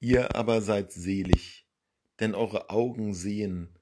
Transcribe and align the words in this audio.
Ihr 0.00 0.36
aber 0.36 0.62
seid 0.62 0.92
selig, 0.92 1.66
denn 2.20 2.34
eure 2.34 2.70
Augen 2.70 3.14
sehen 3.14 3.76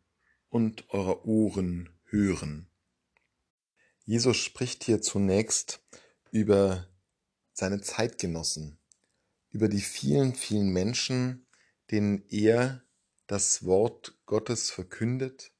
und 0.48 0.88
eure 0.88 1.26
Ohren 1.26 1.90
hören. 2.04 2.70
Jesus 4.04 4.38
spricht 4.38 4.84
hier 4.84 5.02
zunächst 5.02 5.82
über 6.30 6.88
seine 7.52 7.82
Zeitgenossen, 7.82 8.78
über 9.50 9.68
die 9.68 9.80
vielen, 9.80 10.34
vielen 10.34 10.70
Menschen, 10.70 11.46
denen 11.90 12.24
er 12.30 12.82
das 13.26 13.64
Wort 13.64 14.16
Gottes 14.24 14.70
verkündet, 14.70 15.52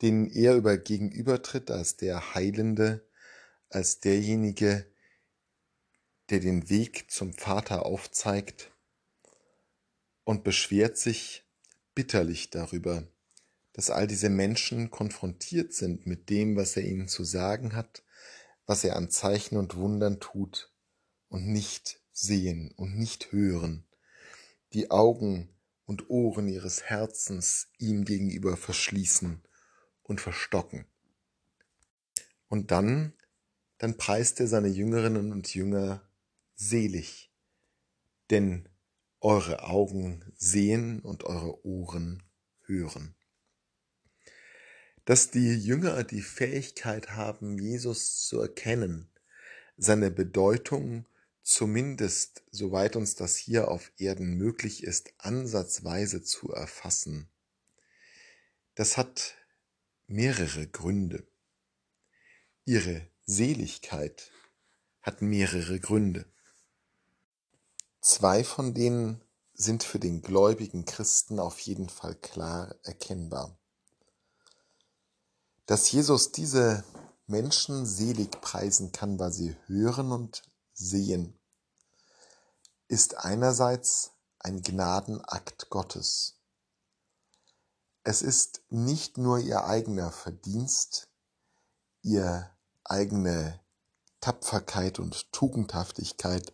denen 0.00 0.28
er 0.30 0.56
über 0.56 0.78
gegenübertritt 0.78 1.70
als 1.70 1.96
der 1.96 2.34
Heilende, 2.34 3.06
als 3.68 4.00
derjenige, 4.00 4.90
der 6.30 6.40
den 6.40 6.68
Weg 6.68 7.10
zum 7.10 7.34
Vater 7.34 7.86
aufzeigt 7.86 8.71
und 10.32 10.44
beschwert 10.44 10.96
sich 10.96 11.44
bitterlich 11.94 12.48
darüber, 12.48 13.06
dass 13.74 13.90
all 13.90 14.06
diese 14.06 14.30
Menschen 14.30 14.90
konfrontiert 14.90 15.74
sind 15.74 16.06
mit 16.06 16.30
dem, 16.30 16.56
was 16.56 16.74
er 16.74 16.84
ihnen 16.84 17.06
zu 17.06 17.22
sagen 17.22 17.76
hat, 17.76 18.02
was 18.64 18.82
er 18.82 18.96
an 18.96 19.10
Zeichen 19.10 19.58
und 19.58 19.76
Wundern 19.76 20.20
tut 20.20 20.72
und 21.28 21.46
nicht 21.48 22.00
sehen 22.12 22.72
und 22.78 22.98
nicht 22.98 23.32
hören, 23.32 23.84
die 24.72 24.90
Augen 24.90 25.50
und 25.84 26.08
Ohren 26.08 26.48
ihres 26.48 26.84
Herzens 26.84 27.68
ihm 27.76 28.06
gegenüber 28.06 28.56
verschließen 28.56 29.42
und 30.02 30.18
verstocken. 30.22 30.86
Und 32.48 32.70
dann, 32.70 33.12
dann 33.76 33.98
preist 33.98 34.40
er 34.40 34.46
seine 34.46 34.68
Jüngerinnen 34.68 35.30
und 35.30 35.54
Jünger 35.54 36.08
selig, 36.54 37.30
denn 38.30 38.66
eure 39.22 39.62
Augen 39.64 40.24
sehen 40.36 41.00
und 41.00 41.24
eure 41.24 41.64
Ohren 41.64 42.24
hören. 42.64 43.14
Dass 45.04 45.30
die 45.30 45.54
Jünger 45.54 46.04
die 46.04 46.22
Fähigkeit 46.22 47.10
haben, 47.10 47.58
Jesus 47.58 48.26
zu 48.26 48.40
erkennen, 48.40 49.08
seine 49.76 50.10
Bedeutung 50.10 51.06
zumindest, 51.42 52.42
soweit 52.50 52.96
uns 52.96 53.14
das 53.14 53.36
hier 53.36 53.68
auf 53.68 53.92
Erden 53.96 54.36
möglich 54.36 54.82
ist, 54.82 55.12
ansatzweise 55.18 56.22
zu 56.22 56.52
erfassen, 56.52 57.28
das 58.74 58.96
hat 58.96 59.34
mehrere 60.06 60.66
Gründe. 60.66 61.26
Ihre 62.64 63.08
Seligkeit 63.26 64.30
hat 65.00 65.20
mehrere 65.20 65.78
Gründe. 65.78 66.31
Zwei 68.02 68.42
von 68.42 68.74
denen 68.74 69.22
sind 69.54 69.84
für 69.84 70.00
den 70.00 70.22
gläubigen 70.22 70.84
Christen 70.84 71.38
auf 71.38 71.60
jeden 71.60 71.88
Fall 71.88 72.16
klar 72.16 72.74
erkennbar. 72.82 73.56
Dass 75.66 75.92
Jesus 75.92 76.32
diese 76.32 76.82
Menschen 77.28 77.86
selig 77.86 78.40
preisen 78.40 78.90
kann, 78.90 79.20
weil 79.20 79.30
sie 79.32 79.56
hören 79.66 80.10
und 80.10 80.42
sehen, 80.72 81.38
ist 82.88 83.18
einerseits 83.18 84.10
ein 84.40 84.62
Gnadenakt 84.62 85.70
Gottes. 85.70 86.40
Es 88.02 88.20
ist 88.20 88.62
nicht 88.68 89.16
nur 89.16 89.38
ihr 89.38 89.64
eigener 89.64 90.10
Verdienst, 90.10 91.08
ihr 92.02 92.50
eigene 92.82 93.60
Tapferkeit 94.20 94.98
und 94.98 95.32
Tugendhaftigkeit, 95.32 96.52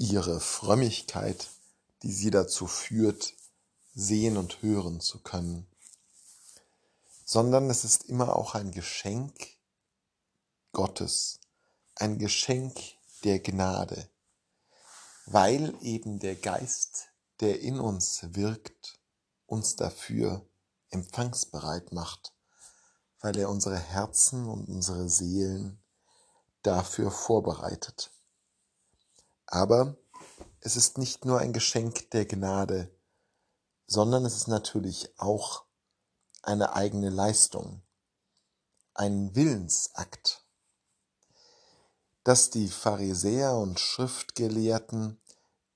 ihre 0.00 0.40
Frömmigkeit, 0.40 1.50
die 2.02 2.12
sie 2.12 2.30
dazu 2.30 2.66
führt, 2.66 3.34
sehen 3.92 4.38
und 4.38 4.62
hören 4.62 4.98
zu 4.98 5.22
können, 5.22 5.66
sondern 7.26 7.68
es 7.68 7.84
ist 7.84 8.04
immer 8.04 8.34
auch 8.34 8.54
ein 8.54 8.70
Geschenk 8.70 9.58
Gottes, 10.72 11.40
ein 11.96 12.18
Geschenk 12.18 12.80
der 13.24 13.40
Gnade, 13.40 14.08
weil 15.26 15.74
eben 15.82 16.18
der 16.18 16.34
Geist, 16.34 17.08
der 17.40 17.60
in 17.60 17.78
uns 17.78 18.20
wirkt, 18.34 18.98
uns 19.44 19.76
dafür 19.76 20.48
empfangsbereit 20.88 21.92
macht, 21.92 22.32
weil 23.20 23.36
er 23.36 23.50
unsere 23.50 23.78
Herzen 23.78 24.48
und 24.48 24.66
unsere 24.66 25.10
Seelen 25.10 25.78
dafür 26.62 27.10
vorbereitet. 27.10 28.10
Aber 29.50 29.96
es 30.60 30.76
ist 30.76 30.96
nicht 30.96 31.24
nur 31.24 31.40
ein 31.40 31.52
Geschenk 31.52 32.08
der 32.12 32.24
Gnade, 32.24 32.88
sondern 33.88 34.24
es 34.24 34.36
ist 34.36 34.46
natürlich 34.46 35.12
auch 35.18 35.64
eine 36.42 36.74
eigene 36.74 37.10
Leistung, 37.10 37.82
ein 38.94 39.34
Willensakt. 39.34 40.46
Dass 42.22 42.50
die 42.50 42.68
Pharisäer 42.68 43.56
und 43.56 43.80
Schriftgelehrten, 43.80 45.20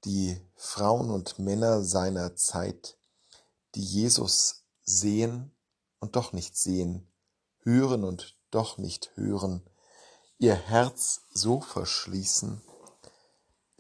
die 0.05 0.41
Frauen 0.55 1.11
und 1.11 1.41
Männer 1.41 1.83
seiner 1.83 2.37
Zeit, 2.37 2.97
die 3.75 3.83
Jesus 3.83 4.63
sehen 4.85 5.51
und 5.99 6.15
doch 6.15 6.33
nicht 6.33 6.57
sehen, 6.57 7.11
hören 7.63 8.05
und 8.05 8.39
doch 8.53 8.79
nicht 8.79 9.11
hören, 9.17 9.69
ihr 10.39 10.55
Herz 10.55 11.23
so 11.33 11.61
verschließen, 11.61 12.63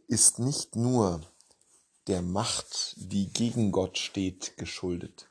ist 0.08 0.38
nicht 0.38 0.76
nur 0.76 1.20
der 2.06 2.22
Macht, 2.22 2.94
die 2.96 3.32
gegen 3.32 3.72
Gott 3.72 3.98
steht, 3.98 4.56
geschuldet, 4.56 5.30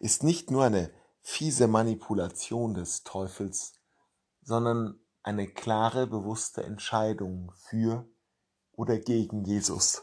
ist 0.00 0.22
nicht 0.22 0.50
nur 0.50 0.64
eine 0.64 0.92
fiese 1.22 1.66
Manipulation 1.66 2.74
des 2.74 3.04
Teufels, 3.04 3.74
sondern 4.42 5.00
eine 5.22 5.48
klare, 5.48 6.06
bewusste 6.06 6.62
Entscheidung 6.64 7.52
für 7.56 8.08
oder 8.72 8.98
gegen 8.98 9.44
Jesus, 9.44 10.02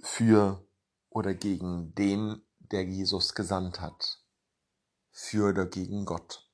für 0.00 0.66
oder 1.08 1.34
gegen 1.34 1.94
den, 1.94 2.42
der 2.58 2.84
Jesus 2.84 3.34
gesandt 3.34 3.80
hat, 3.80 4.22
für 5.10 5.50
oder 5.50 5.66
gegen 5.66 6.04
Gott. 6.04 6.50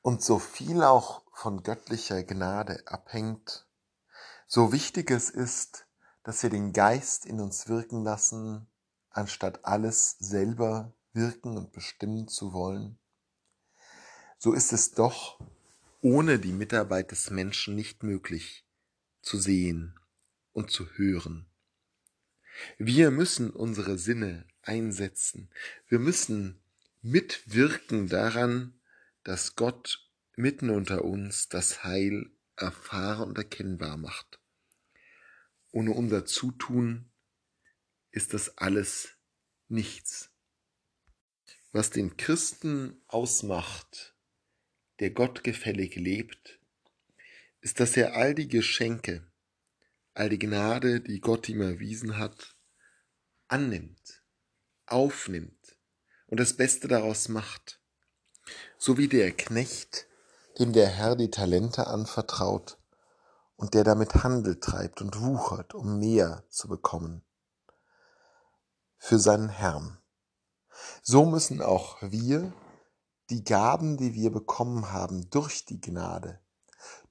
Und 0.00 0.22
so 0.22 0.38
viel 0.38 0.82
auch 0.82 1.22
von 1.32 1.62
göttlicher 1.62 2.24
Gnade 2.24 2.82
abhängt, 2.86 3.66
so 4.54 4.70
wichtig 4.70 5.10
es 5.10 5.30
ist, 5.30 5.86
dass 6.24 6.42
wir 6.42 6.50
den 6.50 6.74
Geist 6.74 7.24
in 7.24 7.40
uns 7.40 7.68
wirken 7.68 8.04
lassen, 8.04 8.66
anstatt 9.08 9.64
alles 9.64 10.18
selber 10.18 10.92
wirken 11.14 11.56
und 11.56 11.72
bestimmen 11.72 12.28
zu 12.28 12.52
wollen, 12.52 12.98
so 14.36 14.52
ist 14.52 14.74
es 14.74 14.92
doch 14.92 15.40
ohne 16.02 16.38
die 16.38 16.52
Mitarbeit 16.52 17.12
des 17.12 17.30
Menschen 17.30 17.74
nicht 17.74 18.02
möglich 18.02 18.66
zu 19.22 19.38
sehen 19.38 19.98
und 20.52 20.70
zu 20.70 20.84
hören. 20.96 21.46
Wir 22.76 23.10
müssen 23.10 23.48
unsere 23.52 23.96
Sinne 23.96 24.46
einsetzen. 24.60 25.48
Wir 25.88 25.98
müssen 25.98 26.60
mitwirken 27.00 28.06
daran, 28.06 28.78
dass 29.24 29.56
Gott 29.56 30.10
mitten 30.36 30.68
unter 30.68 31.06
uns 31.06 31.48
das 31.48 31.84
Heil 31.84 32.30
erfahren 32.56 33.30
und 33.30 33.38
erkennbar 33.38 33.96
macht. 33.96 34.41
Ohne 35.72 35.92
unser 35.92 36.26
Zutun 36.26 37.10
ist 38.10 38.34
das 38.34 38.58
alles 38.58 39.16
nichts. 39.68 40.30
Was 41.72 41.88
den 41.88 42.18
Christen 42.18 43.02
ausmacht, 43.08 44.14
der 45.00 45.10
gottgefällig 45.10 45.96
lebt, 45.96 46.60
ist, 47.62 47.80
dass 47.80 47.96
er 47.96 48.14
all 48.14 48.34
die 48.34 48.48
Geschenke, 48.48 49.26
all 50.12 50.28
die 50.28 50.38
Gnade, 50.38 51.00
die 51.00 51.20
Gott 51.20 51.48
ihm 51.48 51.62
erwiesen 51.62 52.18
hat, 52.18 52.54
annimmt, 53.48 54.22
aufnimmt 54.84 55.78
und 56.26 56.38
das 56.38 56.54
Beste 56.54 56.86
daraus 56.86 57.28
macht. 57.28 57.80
So 58.76 58.98
wie 58.98 59.08
der 59.08 59.32
Knecht, 59.32 60.06
dem 60.58 60.74
der 60.74 60.88
Herr 60.88 61.16
die 61.16 61.30
Talente 61.30 61.86
anvertraut, 61.86 62.76
und 63.62 63.74
der 63.74 63.84
damit 63.84 64.24
Handel 64.24 64.58
treibt 64.58 65.02
und 65.02 65.20
wuchert, 65.20 65.72
um 65.72 66.00
mehr 66.00 66.42
zu 66.48 66.66
bekommen. 66.66 67.24
Für 68.98 69.20
seinen 69.20 69.50
Herrn. 69.50 70.02
So 71.00 71.24
müssen 71.26 71.62
auch 71.62 71.98
wir 72.02 72.52
die 73.30 73.44
Gaben, 73.44 73.98
die 73.98 74.14
wir 74.14 74.32
bekommen 74.32 74.90
haben 74.90 75.30
durch 75.30 75.64
die 75.64 75.80
Gnade, 75.80 76.40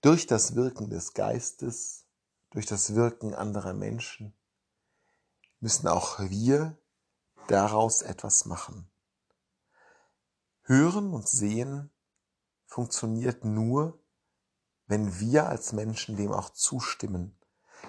durch 0.01 0.27
das 0.27 0.53
Wirken 0.53 0.89
des 0.89 1.13
Geistes, 1.13 2.05
durch 2.49 2.65
das 2.65 2.95
Wirken 2.95 3.33
anderer 3.33 3.73
Menschen, 3.73 4.33
müssen 5.61 5.87
auch 5.87 6.19
wir 6.19 6.77
daraus 7.47 8.01
etwas 8.01 8.43
machen. 8.43 8.91
Hören 10.63 11.13
und 11.13 11.29
sehen 11.29 11.91
funktioniert 12.65 13.45
nur, 13.45 14.00
wenn 14.91 15.21
wir 15.21 15.47
als 15.47 15.71
Menschen 15.71 16.17
dem 16.17 16.33
auch 16.33 16.49
zustimmen, 16.49 17.33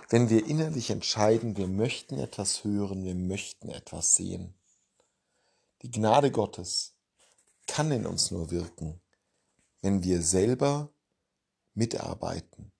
wenn 0.08 0.30
wir 0.30 0.46
innerlich 0.46 0.88
entscheiden, 0.90 1.56
wir 1.56 1.66
möchten 1.66 2.16
etwas 2.16 2.62
hören, 2.62 3.04
wir 3.04 3.16
möchten 3.16 3.70
etwas 3.70 4.14
sehen. 4.14 4.54
Die 5.82 5.90
Gnade 5.90 6.30
Gottes 6.30 6.94
kann 7.66 7.90
in 7.90 8.06
uns 8.06 8.30
nur 8.30 8.52
wirken, 8.52 9.00
wenn 9.80 10.04
wir 10.04 10.22
selber 10.22 10.94
mitarbeiten. 11.74 12.70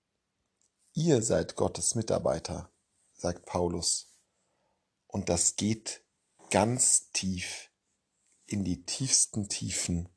Ihr 0.93 1.21
seid 1.21 1.57
Gottes 1.57 1.93
Mitarbeiter, 1.95 2.71
sagt 3.11 3.45
Paulus. 3.45 4.15
Und 5.05 5.27
das 5.27 5.57
geht 5.57 6.01
ganz 6.49 7.11
tief 7.11 7.71
in 8.45 8.63
die 8.63 8.85
tiefsten 8.85 9.49
Tiefen 9.49 10.07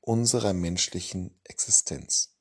unserer 0.00 0.52
menschlichen 0.52 1.38
Existenz. 1.44 2.32